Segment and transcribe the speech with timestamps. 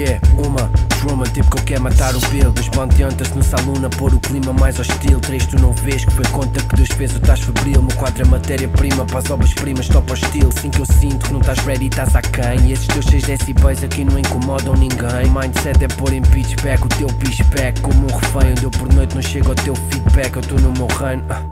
[0.00, 0.08] Shit.
[0.08, 3.88] Yeah, uma Truman, tipo que eu quero matar o Bill Dos bandeantas no salão a
[3.88, 5.20] pôr o clima mais hostil.
[5.20, 7.82] Três tu não vês que foi conta que Deus fez o estás febril.
[7.82, 10.48] Meu quadro é matéria-prima para as obras-primas top hostil.
[10.54, 12.66] Assim que eu sinto que não estás ready estás aquém.
[12.66, 15.30] E esses teus 6 decibéis aqui não incomodam ninguém.
[15.30, 18.52] Mindset é pôr em pitchback o teu pitchback Como um refém.
[18.52, 21.24] Onde eu por noite não chego ao teu feedback Eu estou no meu reino.
[21.30, 21.42] Ah.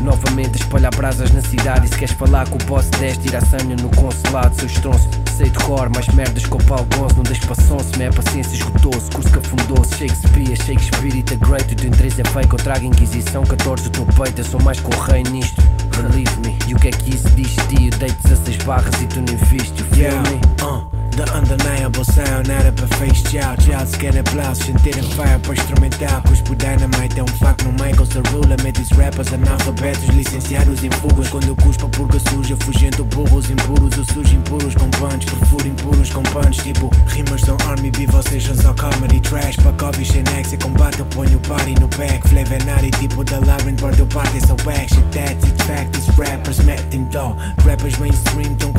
[0.00, 1.86] Novamente a espalhar brasas na cidade.
[1.86, 4.54] E se queres falar com o boss deste à senha no consulado.
[4.54, 8.12] Seu estronço, sei de cor Mais merdas com o pau gonço Não deixes passão-se, minha
[8.12, 12.52] paciência esgotou-se Curso que afundou-se, Shakespeare, Shakespeare It a great, o teu interesse é fake
[12.52, 15.60] Eu trago Inquisição, 14 do teu peito Eu sou mais que o rei nisto
[15.96, 17.88] Believe me, e o que é que isso diz de ti?
[17.92, 20.36] Eu dei 16 barras e tu nem viste, you feel Yeah, me?
[20.62, 25.54] uh, the undeniable sound Era para face tchau, tchau Se quer aplausos, sentirem fire para
[25.54, 30.90] instrumental Cuspo dynamite é um facto no Michael's the ruler these rappers analfabetos, licenciados em
[30.90, 31.28] fugas.
[31.28, 33.96] Quando eu cuspo purga suja, fugendo burros impuros.
[33.96, 36.62] Eu sujo impuros com punch, perfuro impuros com punch.
[36.62, 39.56] Tipo, rimas são army B, vocês são só comedy trash.
[39.56, 42.28] Para Kobe, Xenex, e combate eu ponho party no back.
[42.28, 47.04] Flavor nari, tipo da Labyrinth, bordo party Sou action, that's it, fact, these rappers metem
[47.04, 48.71] dó Rappers mainstream com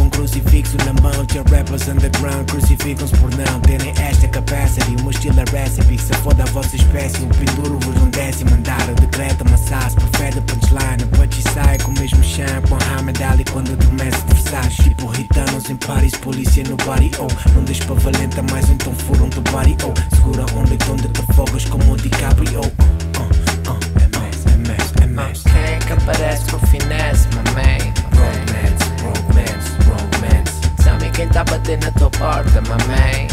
[0.54, 4.96] crucifixo na mão Já rappers underground crucificam-se por não terem esta capacity.
[5.09, 7.22] Estilo é recipe, que se foda a vossa espécie.
[7.22, 12.00] Eu penduro-vos num décimo andar, eu decreto massagem Prefere punchline, punch e sai com o
[12.00, 16.75] mesmo shine Com Muhammad Ali quando eu começo adversários Tipo ritanos em Paris, polícia no
[16.78, 17.28] body, oh.
[17.56, 20.12] Não deixes para valenta mais, então foram do body, oh
[31.34, 33.26] Dapat din na to part of my main